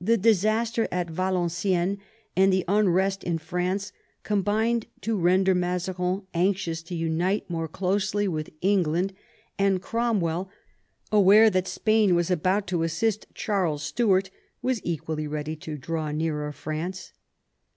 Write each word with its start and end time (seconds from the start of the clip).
The 0.00 0.16
disaster 0.16 0.86
at 0.92 1.10
Valenciennes 1.10 1.98
and 2.36 2.52
the 2.52 2.64
unrest 2.68 3.24
in 3.24 3.38
France 3.38 3.90
combined 4.22 4.86
to 5.00 5.18
render 5.18 5.56
Mazarin 5.56 6.22
anxious 6.32 6.84
to 6.84 6.94
unite 6.94 7.50
more 7.50 7.66
closely 7.66 8.28
with 8.28 8.50
England, 8.60 9.12
and 9.58 9.82
Cromwell, 9.82 10.50
aware 11.10 11.50
that 11.50 11.66
Spain 11.66 12.14
was 12.14 12.30
about 12.30 12.68
to 12.68 12.84
assist 12.84 13.26
Charles 13.34 13.82
Stuart, 13.82 14.30
was 14.62 14.80
equally 14.84 15.26
ready 15.26 15.56
to 15.56 15.76
draw 15.76 16.12
nearer 16.12 16.52
France. 16.52 17.12